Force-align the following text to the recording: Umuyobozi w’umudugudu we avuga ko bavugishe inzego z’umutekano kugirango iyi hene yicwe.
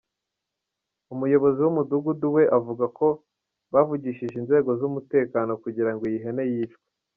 Umuyobozi 1.13 1.59
w’umudugudu 1.61 2.25
we 2.35 2.43
avuga 2.57 2.85
ko 2.97 3.07
bavugishe 3.73 4.25
inzego 4.39 4.69
z’umutekano 4.79 5.51
kugirango 5.63 6.03
iyi 6.09 6.19
hene 6.25 6.43
yicwe. 6.53 6.83